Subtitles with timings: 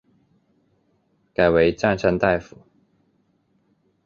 [1.31, 2.57] 改为赞善大夫。